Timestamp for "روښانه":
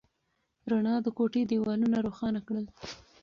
2.05-2.39